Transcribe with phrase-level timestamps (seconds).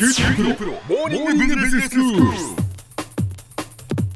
[0.00, 2.22] 九州大学モーニングビジネススクール。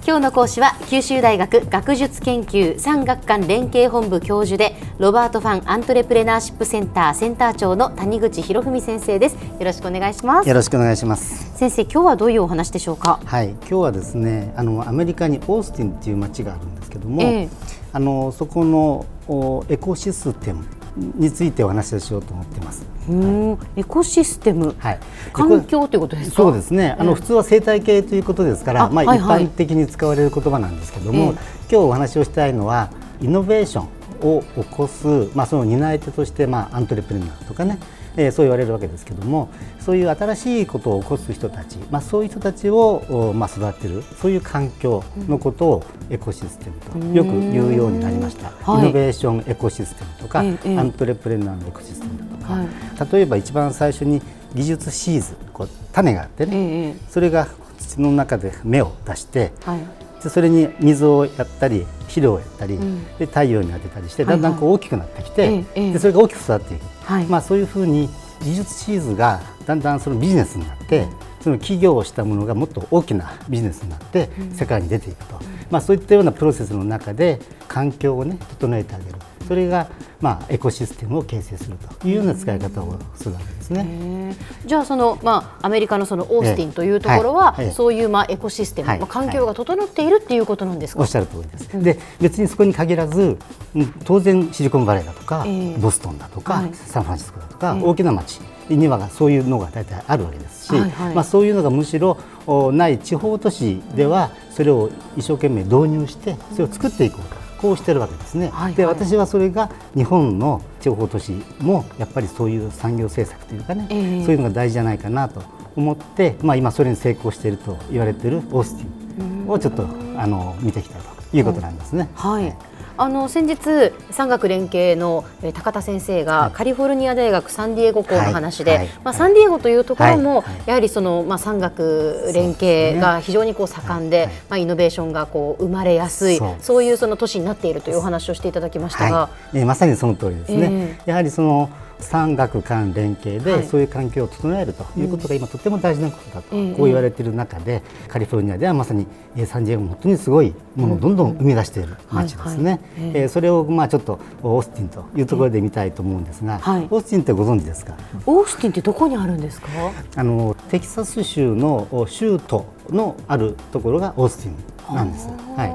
[0.06, 11.54] 今日の講師は九州大学学術研究産学官連携本部教授でロバートファンアントレプレナーシップセンターセンター長の谷口博文先生ですよろしくお願いしますよろしくお願いします。
[11.58, 13.20] 先生今日はどういうお話でしょうか？
[13.22, 17.48] はい、今日はですね、あのアメリカにオースティンっていう街があるんですけども、ええ
[17.92, 20.64] あのそこのおエコシステム
[20.96, 22.84] についてお話をしようと思っています。
[23.08, 25.00] うーんエコシステム、はい。
[25.32, 26.36] 環境ということですか？
[26.36, 26.96] そうですね。
[26.98, 31.30] あの、普通は生態系ということですから、まあ、あはいはい一般的に使われる言葉なんですけども、ええ
[31.70, 32.90] 今日お話をしたいのは
[33.20, 33.88] イノベーション
[34.36, 37.78] を起こす、まあ、その担い手として、まあ、アントレプレナーとかね、
[38.16, 39.48] えーそう言われるわけですけども
[39.80, 48.82] そういう新しいことを起こす人たち、まあ、そういう人たちを、おまあ、育てるそういう環境のことをエコシステムとよく言うようになりました、はい。
[48.82, 52.68] イノベーションエコシステムとか、えアントレプレナーのエコシステムとか、はい。
[53.12, 54.22] 例えば一番最初に
[54.54, 56.94] 技術シーズこう種があってね、ええ。
[57.10, 63.04] それが土の中で芽を出してはいでそれに水をやったり肥料をやったり、ん。
[63.18, 64.42] で太陽に当てたりしてはいはい。
[64.42, 65.92] だんだんこう大きくなってきて、ええええ。
[65.92, 67.26] でそれが大きく育っていく、はい。
[67.26, 68.08] まあ、そういうふうに
[68.42, 71.06] 技術シーズがだんだんそのビジネスになって
[71.40, 75.38] その企業をしたものがもっと大きなビジネスになって世界に出ていくと、
[75.70, 79.88] まあ、そういったようなプロセスの中で環境をね整えてあげるそれが
[80.20, 84.34] まあエコシステムを形成するというような使い方をするわけですね。
[84.66, 87.66] じゃあその、まあ、アメリカのそのオースティンというところは、ええはい。
[87.66, 88.98] ええそういう、まあ、エコシステム、はい。
[88.98, 91.82] まあ、環境が整っているっていうことなんですか、おっしゃる通りです。
[91.82, 93.38] で別にそこに限らず、
[93.74, 95.78] うん当然シリコンバレーだとか、ええ。
[95.78, 96.70] ボストンだとか、はい。
[96.74, 97.82] サンフランシスコだとか、ええ。
[97.82, 101.14] 大きな町にはそういうのが大体あるわけですし、はいはい。
[101.14, 107.43] まあそういうのがむしろおない地方都市ではそれを一生懸命導入してそれを作っていこうと。
[107.64, 108.74] こうしてるわけですね、はいはい。
[108.74, 114.22] で私はそれが日本の地方都市もやっぱりそういう産業政策というかね、ええ。
[114.22, 115.42] そういうのが大事じゃないかなと
[115.74, 122.10] 思って、まあ、今それに成功していると言われているオースティンをちょっとあの見てきたということなんですね。
[122.14, 122.54] はい、
[122.96, 126.52] あの先日産学連携のえー高田先生が、はい。
[126.52, 128.78] カリフォルニア大学サンディエゴ校の話で、はい。
[128.80, 128.88] はい。
[129.04, 141.70] まあ、サンディエゴというところも、やはりその、まあ、産学連携が非常にこう盛んで、まあ、イノベーションがこう生まれやすいそういうその都市になっているというお話をしていただきましたが、はい、えーまさにその通りですね、えやはりその
[142.04, 143.64] 産学間連携で、はい。
[143.64, 149.06] そういう環境を整えるということが今とても大事なことだと、ええこう言われている中で、カリフォルニアではまさに、
[149.36, 153.22] えーサンディエゴも本当にすごいものをどんどん生み出している街ですね、はいはい。
[153.24, 156.86] えそれをまあちょっとオースティンというところで見たいと思うんですが、はい。
[156.90, 157.94] オースティンってご存知ですか？
[158.26, 159.68] オースティンってどこにあるんですか？
[160.16, 165.28] あのテキサス州のお州都のあるところがオースティンなんです。
[165.56, 165.74] はい、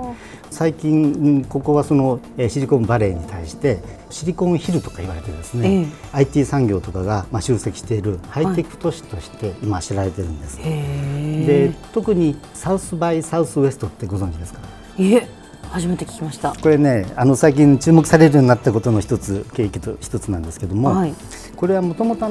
[0.51, 3.79] 最近うんここはそのえーシリコンバレーに対して
[4.09, 10.57] シリコンヒルとか言われてですね、え IT 産業とかがまあ集積しているハイテク都市として今知られてるんです。
[10.57, 14.59] で特にサウスバイサウスウエストってご存知ですか？
[14.97, 15.27] いえ
[15.71, 16.53] 初めて聞きました。
[16.59, 21.13] これねあの最近注目されるようになったことの一つ契機と一つなんですけども、はい。
[21.55, 22.25] これはもともと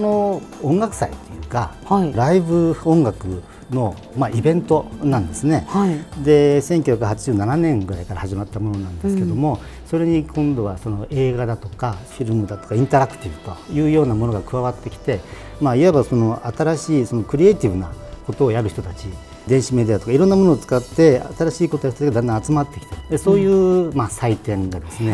[0.63, 2.13] 音楽祭というか、はい。
[2.15, 5.67] ライブ音楽の、まあ、イベントなんですね。
[5.69, 6.25] はい。
[6.25, 15.21] で1987年ぐらいから始まったものなんですけども、それに今度はその映画だとかフィルムだとかインタラクティブというようなものが加わってきて、
[15.61, 17.93] まあ、いわばその新しいそのクリエイティブな
[18.27, 19.07] ことをやる人たち
[19.47, 25.13] 電子メディアとかいろんなものを使って新しいことをやる人たちがだんだん集まってきてでそういう、まあ、祭典がですね、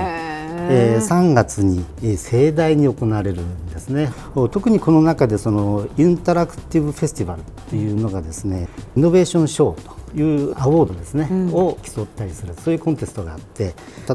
[0.71, 1.85] えー3月に
[2.17, 4.11] 盛大に行われるんですね。
[4.51, 13.75] 特にこの中でそのインタラクティブフェスティバルというのがですねイノベーションショーというアワードですね、を競ったりするそういうコンテストがあって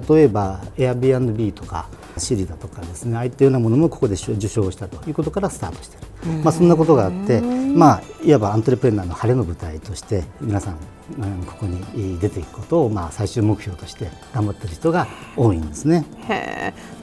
[0.09, 1.87] 例えば Airbnb とか
[2.17, 10.77] シリだとかですねああいったようなものもここで受賞したということからスタートしている、まあ、そんなことがあって、まあ、いわばアントレプレーナーの晴れの舞台として皆さん
[11.17, 16.05] うんここに出ていくことをまあ最終目標として頑張っている人が多いんですね。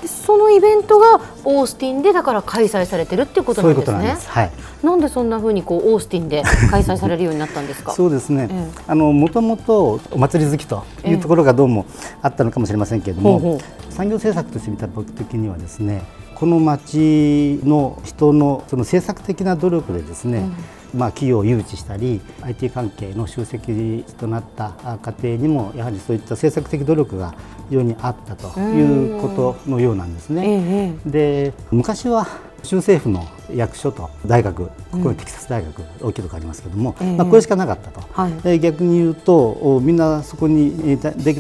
[0.01, 3.97] でそのイベントがオースティンでだから開催されてるっていうことそうないんですね。
[3.97, 4.29] うことなんです。
[4.31, 4.53] はい。
[4.85, 7.93] なんでそんな風にこうオースティンで開催されるようになったんですか？
[7.95, 8.49] そうですね。
[8.49, 11.87] えあのもともとお祭り好きというところがどうも
[12.23, 16.03] あったのかもしれませんけれども、ほうほ産業政策として見た時にはですね、
[16.35, 20.49] この町の人のその政策的な努力でですね、
[20.95, 27.35] まあ企業を誘致したり IT 関係の集積となったあ家庭にもやはりそういった政策的努力が
[27.69, 30.43] 非常にあったということのようなんですね。
[30.47, 31.11] ええ。
[31.11, 32.27] で昔は
[32.67, 37.17] 州政府の役所と大学ここにテキサス大学、大きいところありますけども、ええ。
[37.17, 38.33] まあ、これしかなかったと、はい。
[38.43, 40.99] で逆に言うとおみんなそこに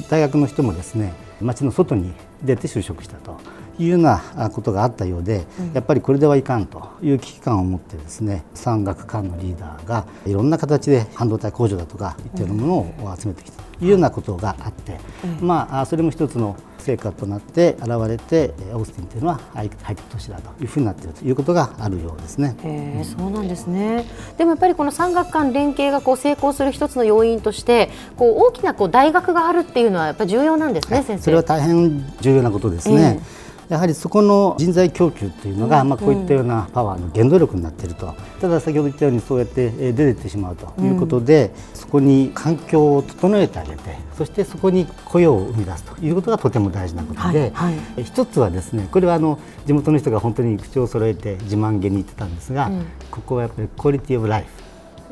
[0.09, 2.13] 大学の人もですね町の外に
[2.43, 3.37] 出て就職したと。
[3.79, 14.99] いうようなことがあったようで、うん、やっぱりこれではいかんという危機感を持ってですね産学官のリーダーがいろんな形で半導体工場だとかいったようなものを集めてきたというようなことがあって、
[15.41, 16.57] うん、まあそれも一つの
[16.87, 22.57] 成果となって現れてオースティンというのはハイテク都市だというふうになっているということがあるようですね。
[22.63, 24.05] へそうなんですね
[24.39, 31.25] でもやっぱりこの産学間連携がこう成功する一つの要因としてこう大きなこう大学があるっていうのはやっぱり重要なんですね、先生。
[31.25, 33.21] それは大変重要なことですね。
[33.21, 54.47] えーやはりそこの人材供給というのが、まあ、こういったようなパワーの原動力になっていると、ただ先ほど言ったようにそうやって出ていってしまうということで、そこに環境を整えてあげてそしてそこに雇用を生み出すということがとても大事なことで、はいはい、一つはですねこれはあの地元の人が本当に口を揃えて自慢げに言ってたんですが、うん、ここはやっぱりクオリティオブライ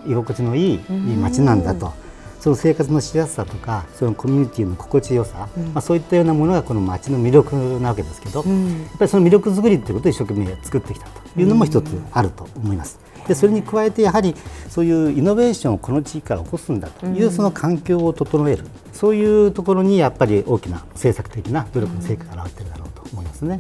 [0.05, 2.04] フ居心地のいい街なんだと。
[2.45, 13.01] その生活のしやすさとかそのコミュニティの心地よさ、うん、まあ、そういったようなものがこの街の魅力なわけですけど、うん、やっぱりその魅力作りということを一生懸命作ってきたというのも一つあると思います。
[13.27, 14.35] でそれに加えてやはり
[14.69, 23.57] そういうイノベーションをこの地域から起こすんだというその環境を整える、そういうところにやっぱり大きな政策的な努力の成果が表れているだろうと思いますね。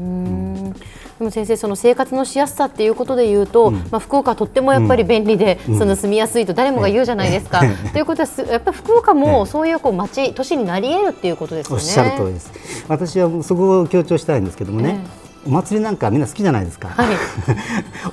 [1.18, 7.60] でも先生その生活のしやすさっていうことでいうと、うん、まあ、福岡はとってもやっぱり便利で、うん、その住みやすいと誰もが言うじゃないですか。
[7.92, 11.82] ということはやっぱり福岡もそういうこう町都市になり得るっていうことですよね。
[11.82, 12.52] おっしゃる通りです。
[12.88, 14.98] 私はそこを強調したいんですけどもね。
[15.46, 17.16] お祭りなんかみんな好きじゃないですか、はい、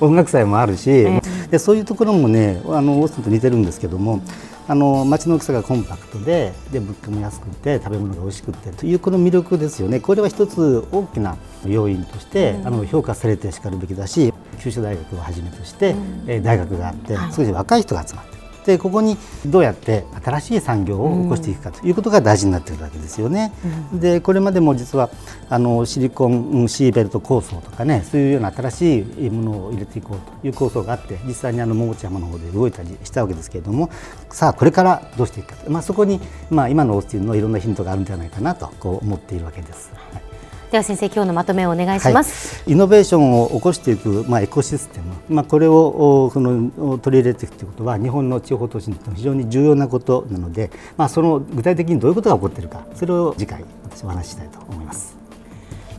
[0.00, 4.20] 音楽祭もあるし、えー、でそういうところもねあのオースティンと似てるんですけども
[4.68, 10.00] あの街の大きさがコンパクトでで物価も安くて食べ物が美味しくてというこの魅力ですよね。
[10.00, 11.36] これは一つ大きな
[11.66, 19.16] 要因として、うん、あの評価されてしかるべきだし九州大学をはじめとして、うん、大学があって少し若い人が集まってでここに
[19.46, 23.52] どうやって新しい産業を起こしていくかということが大事になっているわけですよね。
[23.92, 25.10] うん、でこれまでも実は
[25.48, 33.90] あのシリコンシーベルト構想とかねそういうような新しいものを入れていこうという構想があって実際にあの桃地山の方で動いたりしたわけですけれども
[34.30, 36.20] さあこれからどうしていくかまあ、そこに、
[36.50, 39.90] まあ、今のオースティンのいろんなヒントがあるんじゃないかなとこう思っているわけです。
[40.12, 40.31] はい
[40.72, 55.14] では先生今日のまとめをお願いします、はい、イノベーションを起こしていく、まあ、エコシステム、まあ、これをその取り入れていくということは日本の地方都市にとって非常に重要なことなので、まあ、その具体的にどういうことが起こっているかそれを次回私お話ししたいと思います。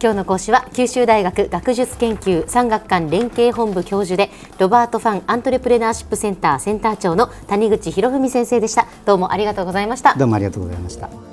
[0.01, 8.87] 今日の講師は九州大学学術研究産学官連携本部教授でロバート・ファン・アントレプレナーシップセンターセンター長の谷口博文先生でした。
[9.05, 10.15] どうもありがとうございました。
[10.15, 11.32] どうもありがとうございました